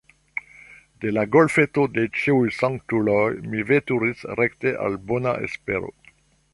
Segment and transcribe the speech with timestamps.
[1.03, 5.97] De la Golfeto de Ĉiuj Sanktuloj mi veturis rekte al Bona Espero.